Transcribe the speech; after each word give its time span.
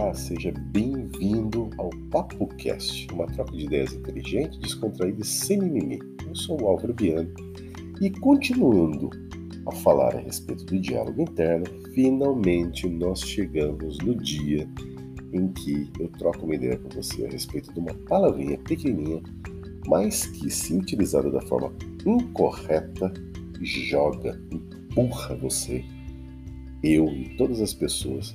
Olá, 0.00 0.14
seja 0.14 0.50
bem-vindo 0.50 1.68
ao 1.76 1.90
Papo 2.10 2.46
Cast, 2.56 3.06
uma 3.12 3.26
troca 3.26 3.52
de 3.52 3.66
ideias 3.66 3.92
inteligente, 3.92 4.58
descontraída 4.58 5.20
e 5.20 5.26
sem 5.26 5.58
mimimi. 5.58 5.98
Eu 6.26 6.34
sou 6.34 6.58
o 6.62 6.68
Álvaro 6.68 6.94
Biano 6.94 7.30
e 8.00 8.08
continuando 8.08 9.10
a 9.66 9.72
falar 9.72 10.16
a 10.16 10.20
respeito 10.20 10.64
do 10.64 10.80
diálogo 10.80 11.20
interno, 11.20 11.66
finalmente 11.92 12.88
nós 12.88 13.20
chegamos 13.20 13.98
no 13.98 14.14
dia 14.14 14.66
em 15.34 15.48
que 15.48 15.90
eu 16.00 16.08
troco 16.12 16.46
uma 16.46 16.54
ideia 16.54 16.78
com 16.78 16.88
você 16.88 17.26
a 17.26 17.28
respeito 17.28 17.70
de 17.70 17.78
uma 17.78 17.92
palavrinha 18.08 18.56
pequenininha, 18.56 19.22
mas 19.86 20.24
que, 20.24 20.50
se 20.50 20.72
utilizada 20.72 21.30
da 21.30 21.42
forma 21.42 21.74
incorreta, 22.06 23.12
joga, 23.60 24.40
empurra 24.50 25.36
você, 25.36 25.84
eu 26.82 27.06
e 27.12 27.36
todas 27.36 27.60
as 27.60 27.74
pessoas 27.74 28.34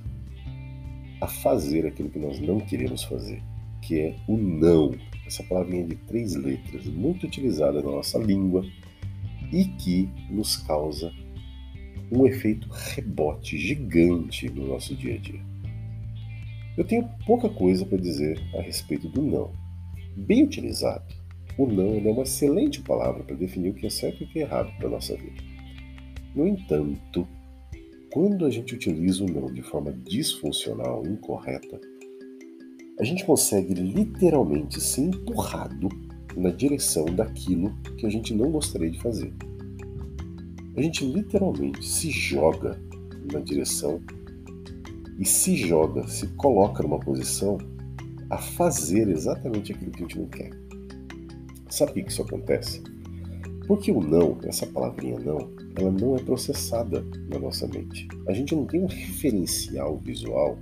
a 1.22 1.28
fazer 1.28 1.86
aquilo 1.86 2.10
que 2.10 2.20
nós 2.20 2.40
não 2.40 2.60
queremos 2.60 3.04
fazer, 3.04 3.42
que 3.82 4.00
é 4.00 4.16
o 4.28 4.38
não. 4.38 4.94
Essa 5.26 5.44
palavrinha 5.44 5.86
de 5.86 5.96
três 5.96 6.36
letras, 6.36 6.86
muito 6.86 7.26
utilizada 7.26 7.82
na 7.82 7.92
nossa 7.92 8.18
língua 8.18 8.64
e 9.52 9.66
que 9.66 10.10
nos 10.30 10.58
causa 10.58 11.12
um 12.12 12.26
efeito 12.26 12.68
rebote 12.70 13.58
gigante 13.58 14.50
no 14.50 14.68
nosso 14.68 14.96
dia 14.96 15.16
a 15.16 15.18
dia. 15.18 15.42
Eu 16.78 16.84
tenho 16.84 17.10
pouca 17.26 17.50
coisa 17.50 17.86
para 17.86 17.98
dizer 17.98 18.40
a 18.58 18.62
respeito 18.62 19.08
do 19.08 19.22
não. 19.22 19.52
Bem 20.16 20.44
utilizado, 20.44 21.06
o 21.58 21.66
não 21.66 21.96
é 21.96 22.12
uma 22.12 22.24
excelente 22.24 22.82
palavra 22.82 23.24
para 23.24 23.36
definir 23.36 23.70
o 23.70 23.74
que 23.74 23.88
é 23.88 23.90
certo 23.90 24.22
e 24.22 24.26
o 24.26 24.30
que 24.30 24.40
é 24.40 24.42
errado 24.44 24.72
para 24.78 24.88
a 24.88 24.92
nossa 24.92 25.16
vida. 25.16 25.42
No 26.36 26.46
entanto, 26.46 27.26
quando 28.16 28.46
a 28.46 28.50
gente 28.50 28.74
utiliza 28.74 29.26
o 29.26 29.28
não 29.28 29.52
de 29.52 29.62
forma 29.62 29.92
disfuncional, 29.92 31.06
incorreta, 31.06 31.82
a 32.98 33.04
gente 33.04 33.26
consegue 33.26 33.74
literalmente 33.74 34.80
ser 34.80 35.02
empurrado 35.02 35.90
na 36.34 36.50
direção 36.50 37.04
daquilo 37.04 37.76
que 37.98 38.06
a 38.06 38.10
gente 38.10 38.34
não 38.34 38.50
gostaria 38.52 38.90
de 38.90 39.02
fazer. 39.02 39.34
A 40.78 40.82
gente 40.82 41.04
literalmente 41.04 41.86
se 41.86 42.10
joga 42.10 42.80
na 43.34 43.42
direção 43.42 44.02
e 45.20 45.26
se 45.26 45.58
joga, 45.58 46.08
se 46.08 46.28
coloca 46.38 46.84
numa 46.84 47.02
posição 47.02 47.58
a 48.30 48.38
fazer 48.38 49.10
exatamente 49.10 49.74
aquilo 49.74 49.92
que 49.92 49.98
a 49.98 50.08
gente 50.08 50.20
não 50.20 50.28
quer. 50.28 50.52
Sabe 51.70 51.92
por 51.92 52.04
que 52.06 52.12
isso 52.14 52.22
acontece? 52.22 52.82
Porque 53.68 53.92
o 53.92 54.00
não, 54.00 54.38
essa 54.46 54.66
palavrinha 54.66 55.20
não, 55.20 55.65
ela 55.78 55.92
não 55.92 56.16
é 56.16 56.20
processada 56.20 57.06
na 57.30 57.40
nossa 57.40 57.68
mente. 57.68 58.08
A 58.28 58.34
gente 58.34 58.56
não 58.56 58.66
tem 58.66 58.82
um 58.82 58.88
referencial 58.88 59.98
visual 59.98 60.58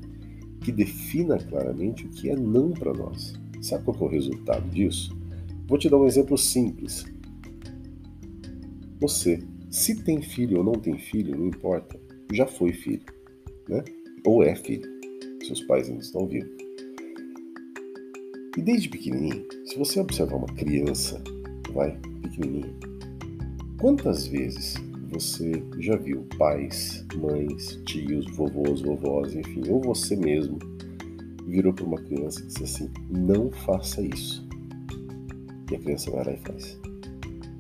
que 0.61 0.71
defina 0.71 1.37
claramente 1.37 2.05
o 2.05 2.09
que 2.09 2.29
é 2.29 2.35
não 2.35 2.71
para 2.71 2.93
nós. 2.93 3.33
Sabe 3.61 3.83
qual 3.85 3.97
é 4.01 4.03
o 4.03 4.07
resultado 4.07 4.67
disso? 4.69 5.15
Vou 5.67 5.77
te 5.77 5.89
dar 5.89 5.97
um 5.97 6.05
exemplo 6.05 6.37
simples. 6.37 7.05
Você, 8.99 9.43
se 9.69 10.03
tem 10.03 10.21
filho 10.21 10.57
ou 10.59 10.63
não 10.63 10.73
tem 10.73 10.97
filho, 10.97 11.37
não 11.37 11.47
importa, 11.47 11.99
já 12.31 12.47
foi 12.47 12.73
filho, 12.73 13.05
né? 13.67 13.83
Ou 14.25 14.43
é 14.43 14.55
filho. 14.55 14.89
Seus 15.45 15.61
pais 15.63 15.89
ainda 15.89 16.01
estão 16.01 16.27
vivos. 16.27 16.51
E 18.57 18.61
desde 18.61 18.87
pequenininho, 18.87 19.45
se 19.65 19.77
você 19.77 19.99
observar 19.99 20.37
uma 20.37 20.47
criança, 20.47 21.21
vai, 21.73 21.97
pequenininha, 22.21 22.73
quantas 23.79 24.27
vezes 24.27 24.75
você 25.13 25.63
já 25.79 25.95
viu 25.95 26.27
pais, 26.37 27.05
mães, 27.15 27.79
tios, 27.85 28.25
vovôs, 28.35 28.81
vovós, 28.81 29.35
enfim, 29.35 29.61
ou 29.69 29.79
você 29.81 30.15
mesmo 30.15 30.57
virou 31.45 31.73
para 31.73 31.85
uma 31.85 31.97
criança 31.97 32.41
e 32.41 32.47
disse 32.47 32.63
assim: 32.63 32.89
não 33.09 33.51
faça 33.51 34.01
isso. 34.01 34.47
E 35.71 35.75
a 35.75 35.79
criança 35.79 36.11
vai 36.11 36.25
lá 36.25 36.33
e 36.33 36.37
faz. 36.37 36.79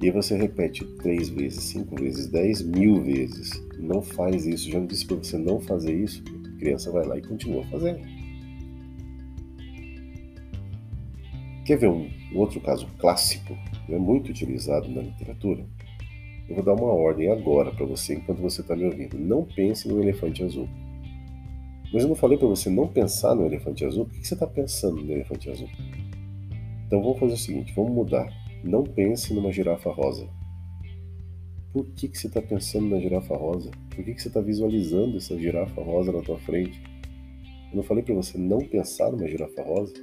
E 0.01 0.07
aí 0.07 0.11
você 0.11 0.35
repete 0.35 0.83
três 0.97 1.29
vezes, 1.29 1.63
cinco 1.63 1.95
vezes, 1.95 2.27
dez 2.27 2.61
mil 2.61 3.01
vezes. 3.01 3.51
Não 3.79 4.01
faz 4.01 4.45
isso. 4.45 4.69
Já 4.69 4.79
não 4.79 4.87
disse 4.87 5.05
para 5.05 5.17
você 5.17 5.37
não 5.37 5.61
fazer 5.61 5.93
isso. 5.93 6.23
A 6.45 6.59
criança 6.59 6.91
vai 6.91 7.05
lá 7.05 7.17
e 7.17 7.21
continua 7.21 7.63
fazendo. 7.67 8.01
Quer 11.65 11.77
ver 11.77 11.87
um 11.89 12.09
outro 12.35 12.59
caso 12.59 12.85
clássico, 12.99 13.57
é 13.87 13.97
muito 13.97 14.31
utilizado 14.31 14.89
na 14.89 15.01
literatura? 15.01 15.65
Eu 16.47 16.55
vou 16.55 16.63
dar 16.63 16.73
uma 16.73 16.91
ordem 16.91 17.31
agora 17.31 17.71
para 17.71 17.85
você 17.85 18.15
enquanto 18.15 18.41
você 18.41 18.61
está 18.61 18.75
me 18.75 18.85
ouvindo. 18.85 19.17
Não 19.17 19.45
pense 19.45 19.87
no 19.87 20.01
elefante 20.01 20.43
azul. 20.43 20.67
Mas 21.93 22.03
eu 22.03 22.09
não 22.09 22.15
falei 22.15 22.37
para 22.37 22.47
você 22.47 22.69
não 22.69 22.87
pensar 22.87 23.35
no 23.35 23.45
elefante 23.45 23.85
azul. 23.85 24.05
Por 24.05 24.19
que 24.19 24.27
você 24.27 24.33
está 24.33 24.47
pensando 24.47 25.01
no 25.01 25.11
elefante 25.11 25.49
azul? 25.49 25.69
Então 26.87 27.01
vamos 27.01 27.19
fazer 27.19 27.33
o 27.33 27.37
seguinte: 27.37 27.73
vamos 27.75 27.91
mudar. 27.91 28.27
Não 28.63 28.83
pense 28.83 29.33
numa 29.33 29.51
girafa 29.51 29.91
rosa. 29.91 30.27
Por 31.71 31.85
que, 31.87 32.07
que 32.07 32.17
você 32.17 32.27
está 32.27 32.41
pensando 32.41 32.87
na 32.87 32.99
girafa 32.99 33.35
rosa? 33.35 33.71
Por 33.89 34.03
que, 34.03 34.13
que 34.13 34.21
você 34.21 34.27
está 34.27 34.41
visualizando 34.41 35.17
essa 35.17 35.37
girafa 35.37 35.81
rosa 35.81 36.11
na 36.11 36.21
tua 36.21 36.37
frente? 36.39 36.81
Eu 37.71 37.77
não 37.77 37.83
falei 37.83 38.03
para 38.03 38.13
você 38.13 38.37
não 38.37 38.59
pensar 38.59 39.11
numa 39.11 39.27
girafa 39.27 39.63
rosa? 39.63 39.93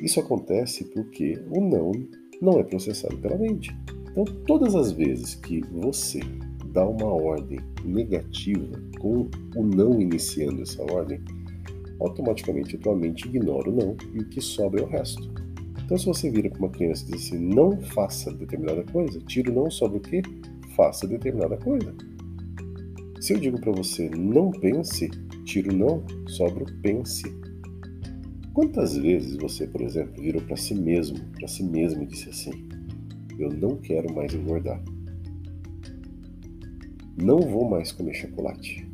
Isso 0.00 0.18
acontece 0.18 0.84
porque 0.84 1.38
o 1.50 1.60
não 1.60 1.92
não 2.40 2.58
é 2.58 2.64
processado 2.64 3.18
pela 3.18 3.36
mente. 3.36 3.70
Então, 4.10 4.24
todas 4.46 4.74
as 4.74 4.92
vezes 4.92 5.34
que 5.36 5.60
você 5.70 6.20
dá 6.72 6.86
uma 6.86 7.06
ordem 7.06 7.60
negativa 7.84 8.66
com 8.98 9.28
o 9.56 9.62
não 9.62 10.00
iniciando 10.00 10.62
essa 10.62 10.82
ordem, 10.82 11.20
automaticamente 12.00 12.76
a 12.76 12.78
tua 12.78 12.96
mente 12.96 13.28
ignora 13.28 13.68
o 13.68 13.74
não 13.74 13.96
e 14.14 14.20
o 14.20 14.28
que 14.28 14.40
sobra 14.40 14.80
é 14.80 14.84
o 14.84 14.88
resto. 14.88 15.30
Então, 15.84 15.98
se 15.98 16.06
você 16.06 16.30
vira 16.30 16.48
para 16.48 16.58
uma 16.58 16.70
criança 16.70 17.04
e 17.04 17.12
diz 17.12 17.26
assim, 17.26 17.38
não 17.38 17.80
faça 17.80 18.32
determinada 18.32 18.84
coisa, 18.84 19.20
tira 19.20 19.50
o 19.50 19.54
não 19.54 19.70
sobre 19.70 19.98
o 19.98 20.00
que? 20.00 20.22
Faça 20.76 21.06
determinada 21.06 21.56
coisa. 21.56 21.94
Se 23.20 23.34
eu 23.34 23.38
digo 23.38 23.60
para 23.60 23.72
você, 23.72 24.08
não 24.08 24.50
pense, 24.50 25.10
tira 25.44 25.72
o 25.72 25.76
não 25.76 26.04
sobre 26.28 26.62
o 26.62 26.66
pense. 26.80 27.24
Quantas 28.54 28.96
vezes 28.96 29.36
você, 29.36 29.66
por 29.66 29.82
exemplo, 29.82 30.22
virou 30.22 30.40
para 30.42 30.56
si 30.56 30.74
mesmo, 30.74 31.18
para 31.36 31.48
si 31.48 31.62
mesmo 31.62 32.02
e 32.02 32.06
disse 32.06 32.30
assim: 32.30 32.69
eu 33.42 33.50
não 33.50 33.76
quero 33.76 34.12
mais 34.14 34.34
engordar. 34.34 34.82
Não 37.16 37.40
vou 37.40 37.68
mais 37.68 37.90
comer 37.92 38.14
chocolate. 38.14 38.86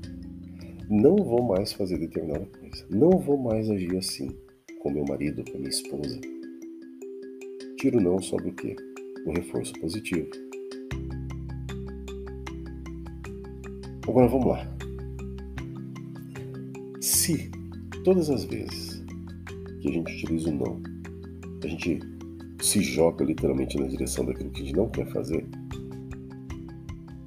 Não 0.89 1.17
vou 1.17 1.43
mais 1.43 1.73
fazer 1.73 1.99
determinada 1.99 2.47
coisa. 2.47 2.87
Não 2.91 3.19
vou 3.19 3.37
mais 3.37 3.69
agir 3.69 3.97
assim 3.97 4.29
com 4.81 4.91
meu 4.91 5.05
marido, 5.05 5.45
com 5.51 5.59
minha 5.59 5.71
esposa. 5.71 6.21
Tiro 7.77 8.01
não 8.01 8.21
sobre 8.23 8.51
o 8.51 8.55
quê? 8.55 8.77
O 9.27 9.33
reforço 9.33 9.73
positivo. 9.81 10.31
Agora 14.09 14.28
vamos 14.28 14.47
lá. 14.47 14.77
Se 17.01 17.51
todas 18.05 18.31
as 18.31 18.45
vezes 18.45 19.05
que 19.81 19.89
a 19.89 19.93
gente 19.93 20.13
utiliza 20.13 20.51
o 20.51 20.55
não, 20.55 20.83
a 21.63 21.67
gente 21.67 21.99
se 22.66 22.82
joga 22.82 23.25
literalmente 23.25 23.78
na 23.78 23.87
direção 23.87 24.25
daquilo 24.25 24.50
que 24.50 24.62
a 24.62 24.65
gente 24.65 24.77
não 24.77 24.88
quer 24.88 25.06
fazer, 25.06 25.47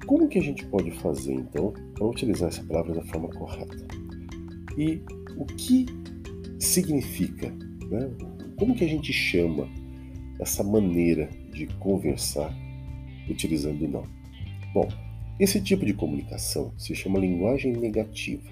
como 0.06 0.28
que 0.28 0.38
a 0.38 0.42
gente 0.42 0.66
pode 0.66 0.90
fazer 0.90 1.32
então 1.32 1.72
para 1.94 2.06
utilizar 2.06 2.48
essa 2.48 2.62
palavra 2.64 2.94
da 2.94 3.02
forma 3.04 3.28
correta? 3.28 3.86
E 4.76 5.00
o 5.36 5.46
que 5.46 5.86
significa? 6.58 7.48
Né? 7.50 8.10
Como 8.58 8.74
que 8.74 8.84
a 8.84 8.88
gente 8.88 9.12
chama 9.12 9.66
essa 10.38 10.62
maneira 10.62 11.30
de 11.52 11.66
conversar 11.78 12.54
utilizando 13.28 13.88
não? 13.88 14.04
Bom, 14.74 14.88
esse 15.38 15.60
tipo 15.62 15.86
de 15.86 15.94
comunicação 15.94 16.74
se 16.76 16.94
chama 16.94 17.18
linguagem 17.18 17.72
negativa 17.72 18.50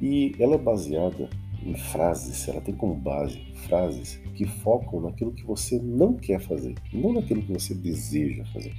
e 0.00 0.32
ela 0.38 0.54
é 0.54 0.58
baseada 0.58 1.28
em 1.66 1.74
frases, 1.74 2.46
ela 2.46 2.60
tem 2.60 2.74
como 2.74 2.94
base 2.94 3.38
frases 3.66 4.20
que 4.34 4.46
focam 4.46 5.00
naquilo 5.00 5.32
que 5.32 5.44
você 5.44 5.80
não 5.80 6.14
quer 6.14 6.40
fazer, 6.40 6.74
não 6.92 7.12
naquilo 7.12 7.42
que 7.42 7.52
você 7.52 7.74
deseja 7.74 8.44
fazer. 8.46 8.72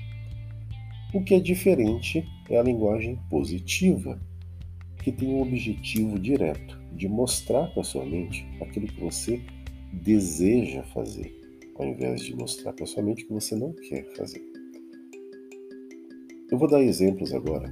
O 1.13 1.21
que 1.21 1.35
é 1.35 1.39
diferente 1.39 2.25
é 2.49 2.57
a 2.57 2.63
linguagem 2.63 3.19
positiva, 3.29 4.19
que 5.03 5.11
tem 5.11 5.27
um 5.27 5.41
objetivo 5.41 6.17
direto 6.17 6.79
de 6.93 7.07
mostrar 7.07 7.67
para 7.67 7.83
sua 7.83 8.05
mente 8.05 8.45
aquilo 8.61 8.87
que 8.87 8.99
você 8.99 9.41
deseja 9.91 10.83
fazer, 10.83 11.33
ao 11.75 11.85
invés 11.85 12.21
de 12.21 12.35
mostrar 12.35 12.71
para 12.71 12.85
sua 12.85 13.03
mente 13.03 13.25
que 13.25 13.33
você 13.33 13.55
não 13.55 13.73
quer 13.73 14.05
fazer. 14.15 14.41
Eu 16.49 16.57
vou 16.57 16.69
dar 16.69 16.81
exemplos 16.81 17.33
agora 17.33 17.69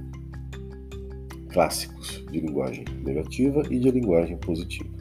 clássicos 1.50 2.22
de 2.30 2.40
linguagem 2.40 2.84
negativa 3.02 3.62
e 3.70 3.78
de 3.78 3.90
linguagem 3.90 4.36
positiva. 4.36 4.95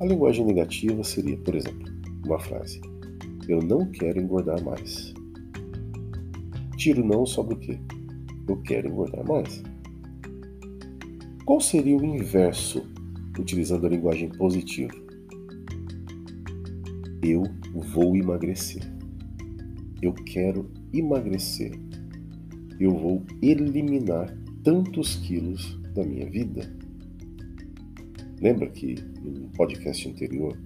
A 0.00 0.06
linguagem 0.06 0.44
negativa 0.44 1.02
seria, 1.02 1.36
por 1.38 1.54
exemplo, 1.54 1.90
uma 2.24 2.38
frase: 2.38 2.80
Eu 3.48 3.60
não 3.60 3.90
quero 3.90 4.20
engordar 4.20 4.62
mais. 4.64 5.14
Tiro 6.76 7.04
não 7.04 7.26
sobre 7.26 7.54
o 7.54 7.58
quê? 7.58 7.78
Eu 8.48 8.56
quero 8.62 8.88
engordar 8.88 9.26
mais. 9.26 9.62
Qual 11.44 11.60
seria 11.60 11.96
o 11.96 12.04
inverso 12.04 12.82
utilizando 13.38 13.86
a 13.86 13.90
linguagem 13.90 14.28
positiva. 14.28 14.92
Eu 17.22 17.44
vou 17.92 18.16
emagrecer. 18.16 18.82
Eu 20.02 20.12
quero 20.12 20.70
emagrecer. 20.92 21.72
Eu 22.78 22.96
vou 22.96 23.24
eliminar 23.42 24.36
tantos 24.62 25.16
quilos 25.16 25.78
da 25.94 26.04
minha 26.04 26.28
vida. 26.28 26.77
Lembra 28.40 28.68
que 28.70 28.94
no 29.20 29.48
podcast 29.50 30.08
anterior 30.08 30.56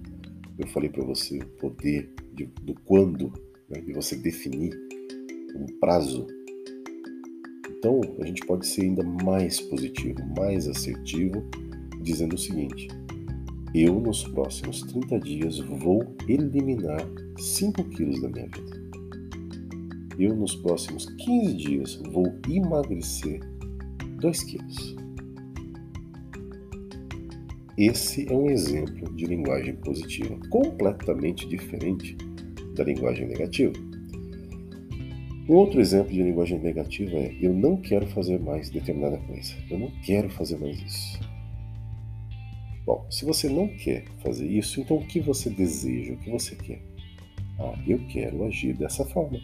eu 0.59 0.67
falei 0.67 0.89
para 0.89 1.03
você 1.03 1.39
o 1.39 1.47
poder 1.57 2.13
de, 2.33 2.45
do 2.61 2.75
quando, 2.85 3.33
né, 3.69 3.81
de 3.81 3.93
você 3.93 4.15
definir 4.15 4.77
um 5.55 5.65
prazo. 5.79 6.27
Então 7.69 7.99
a 8.19 8.25
gente 8.25 8.45
pode 8.45 8.67
ser 8.67 8.83
ainda 8.83 9.03
mais 9.03 9.59
positivo, 9.59 10.19
mais 10.37 10.67
assertivo, 10.67 11.43
dizendo 12.01 12.35
o 12.35 12.37
seguinte: 12.37 12.87
eu 13.73 13.99
nos 13.99 14.23
próximos 14.23 14.81
30 14.83 15.19
dias 15.19 15.57
vou 15.57 16.15
eliminar 16.27 17.01
5 17.39 17.83
quilos 17.85 18.21
da 18.21 18.29
minha 18.29 18.45
vida. 18.45 18.83
Eu 20.19 20.35
nos 20.35 20.55
próximos 20.55 21.07
15 21.07 21.53
dias 21.55 21.95
vou 22.11 22.31
emagrecer 22.47 23.39
2 24.19 24.43
quilos. 24.43 25.02
Esse 27.77 28.31
é 28.31 28.35
um 28.35 28.51
exemplo 28.51 29.11
de 29.15 29.25
linguagem 29.25 29.75
positiva, 29.75 30.37
completamente 30.49 31.47
diferente 31.47 32.15
da 32.75 32.83
linguagem 32.83 33.27
negativa. 33.27 33.73
Um 35.49 35.53
outro 35.55 35.81
exemplo 35.81 36.13
de 36.13 36.21
linguagem 36.21 36.59
negativa 36.59 37.15
é: 37.15 37.35
eu 37.41 37.51
não 37.51 37.77
quero 37.77 38.05
fazer 38.07 38.39
mais 38.39 38.69
determinada 38.69 39.17
coisa, 39.17 39.55
eu 39.71 39.79
não 39.79 39.91
quero 40.05 40.29
fazer 40.29 40.57
mais 40.57 40.79
isso. 40.79 41.19
Bom, 42.85 43.07
se 43.09 43.25
você 43.25 43.49
não 43.49 43.67
quer 43.67 44.05
fazer 44.21 44.45
isso, 44.45 44.79
então 44.79 44.97
o 44.97 45.07
que 45.07 45.19
você 45.19 45.49
deseja, 45.49 46.13
o 46.13 46.17
que 46.17 46.29
você 46.29 46.55
quer? 46.55 46.81
Ah, 47.59 47.73
eu 47.87 47.97
quero 48.07 48.43
agir 48.45 48.73
dessa 48.73 49.03
forma. 49.03 49.39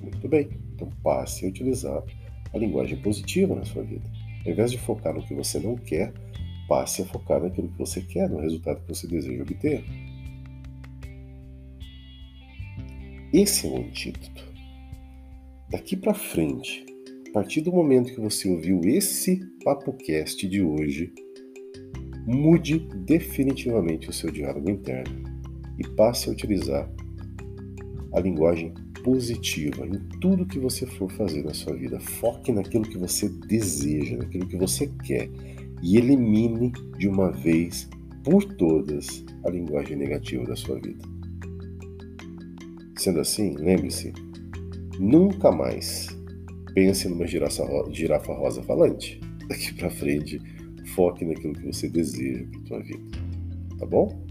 Muito 0.00 0.26
bem, 0.28 0.48
então 0.74 0.88
passe 1.02 1.44
a 1.44 1.48
utilizar 1.48 2.02
a 2.52 2.58
linguagem 2.58 2.96
positiva 2.98 3.54
na 3.54 3.64
sua 3.64 3.82
vida. 3.82 4.10
Ao 4.44 4.52
invés 4.52 4.70
de 4.70 4.78
focar 4.78 5.14
no 5.14 5.22
que 5.22 5.34
você 5.34 5.58
não 5.58 5.76
quer, 5.76 6.12
passe 6.68 7.02
a 7.02 7.06
focar 7.06 7.40
naquilo 7.40 7.68
que 7.68 7.78
você 7.78 8.00
quer, 8.00 8.28
no 8.28 8.40
resultado 8.40 8.80
que 8.82 8.88
você 8.88 9.06
deseja 9.06 9.42
obter. 9.42 9.84
Esse 13.32 13.66
é 13.66 13.70
o 13.70 13.78
antídoto. 13.78 14.44
Daqui 15.68 15.96
para 15.96 16.14
frente, 16.14 16.86
a 17.28 17.32
partir 17.32 17.60
do 17.60 17.72
momento 17.72 18.14
que 18.14 18.20
você 18.20 18.48
ouviu 18.48 18.80
esse 18.84 19.40
papo 19.64 19.92
cast 19.92 20.46
de 20.48 20.62
hoje, 20.62 21.12
mude 22.26 22.78
definitivamente 23.04 24.08
o 24.08 24.12
seu 24.12 24.30
diálogo 24.30 24.70
interno 24.70 25.22
e 25.78 25.86
passe 25.88 26.28
a 26.28 26.32
utilizar 26.32 26.90
a 28.12 28.20
linguagem 28.20 28.72
positiva 29.04 29.86
em 29.86 29.98
tudo 30.20 30.46
que 30.46 30.58
você 30.58 30.86
for 30.86 31.10
fazer 31.12 31.44
na 31.44 31.54
sua 31.54 31.74
vida. 31.74 32.00
Foque 32.00 32.50
naquilo 32.50 32.88
que 32.88 32.98
você 32.98 33.28
deseja, 33.28 34.16
naquilo 34.16 34.48
que 34.48 34.56
você 34.56 34.86
quer 35.04 35.28
e 35.82 35.96
elimine 35.96 36.72
de 36.98 37.08
uma 37.08 37.30
vez 37.30 37.88
por 38.24 38.44
todas 38.56 39.24
a 39.44 39.50
linguagem 39.50 39.96
negativa 39.96 40.44
da 40.44 40.56
sua 40.56 40.80
vida. 40.80 41.04
Sendo 42.96 43.20
assim, 43.20 43.54
lembre-se, 43.56 44.12
nunca 44.98 45.52
mais 45.52 46.08
pense 46.74 47.08
numa 47.08 47.26
girafa, 47.26 48.34
rosa 48.34 48.62
falante. 48.62 49.20
Daqui 49.48 49.72
para 49.74 49.90
frente, 49.90 50.40
foque 50.94 51.24
naquilo 51.24 51.54
que 51.54 51.66
você 51.66 51.88
deseja 51.88 52.44
para 52.50 52.66
sua 52.66 52.82
vida. 52.82 53.18
Tá 53.78 53.86
bom? 53.86 54.26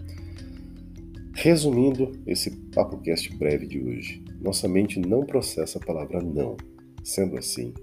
Resumindo 1.34 2.12
esse 2.26 2.52
papo 2.74 2.98
cast 2.98 3.36
breve 3.38 3.68
de 3.68 3.80
hoje, 3.80 4.24
nossa 4.42 4.68
mente 4.68 5.00
não 5.00 5.26
processa 5.26 5.78
a 5.78 5.86
palavra 5.86 6.22
não. 6.22 6.58
Sendo 7.04 7.38
assim, 7.38 7.74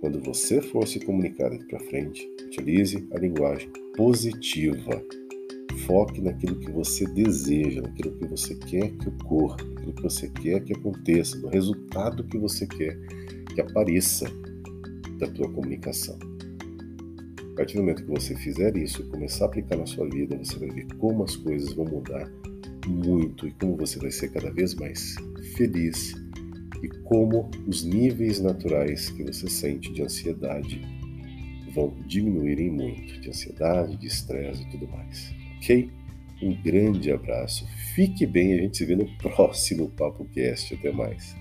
quando 0.00 0.20
você 0.20 0.60
for 0.60 0.86
se 0.86 1.00
comunicar 1.00 1.50
daqui 1.50 1.64
para 1.64 1.80
frente, 1.80 2.28
utilize 2.46 3.06
a 3.12 3.18
linguagem 3.18 3.70
positiva. 3.96 5.02
Foque 5.86 6.20
naquilo 6.20 6.58
que 6.58 6.70
você 6.70 7.06
deseja, 7.06 7.82
naquilo 7.82 8.12
que 8.16 8.26
você 8.26 8.54
quer 8.54 8.90
que 8.92 9.08
ocorra, 9.08 9.56
naquilo 9.56 9.92
que 9.92 10.02
você 10.02 10.28
quer 10.28 10.64
que 10.64 10.72
aconteça, 10.72 11.36
no 11.38 11.48
resultado 11.48 12.24
que 12.24 12.38
você 12.38 12.66
quer 12.66 12.98
que 13.54 13.60
apareça 13.60 14.26
da 15.18 15.26
tua 15.28 15.50
comunicação. 15.50 16.18
A 17.52 17.56
partir 17.56 17.76
do 17.76 17.80
momento 17.80 18.04
que 18.04 18.10
você 18.10 18.34
fizer 18.34 18.76
isso 18.76 19.02
e 19.02 19.06
começar 19.06 19.46
a 19.46 19.48
aplicar 19.48 19.76
na 19.76 19.86
sua 19.86 20.08
vida, 20.08 20.36
você 20.36 20.58
vai 20.58 20.68
ver 20.70 20.86
como 20.98 21.24
as 21.24 21.36
coisas 21.36 21.72
vão 21.72 21.86
mudar 21.86 22.30
muito 22.86 23.46
e 23.46 23.52
como 23.52 23.76
você 23.76 23.98
vai 23.98 24.10
ser 24.10 24.30
cada 24.30 24.50
vez 24.50 24.74
mais 24.74 25.14
feliz 25.56 26.14
e 26.82 26.88
como 27.04 27.50
os 27.66 27.84
níveis 27.84 28.40
naturais 28.40 29.10
que 29.10 29.22
você 29.22 29.48
sente 29.48 29.92
de 29.92 30.02
ansiedade 30.02 30.80
vão 31.72 31.94
diminuírem 32.06 32.70
muito, 32.70 33.20
de 33.20 33.28
ansiedade, 33.28 33.96
de 33.96 34.06
estresse 34.06 34.62
e 34.62 34.70
tudo 34.70 34.88
mais. 34.88 35.34
Ok? 35.58 35.90
Um 36.42 36.54
grande 36.62 37.10
abraço, 37.10 37.66
fique 37.94 38.26
bem, 38.26 38.54
a 38.54 38.62
gente 38.62 38.76
se 38.76 38.84
vê 38.84 38.94
no 38.94 39.06
próximo 39.18 39.90
Papo 39.90 40.24
Cast. 40.26 40.74
Até 40.74 40.92
mais. 40.92 41.36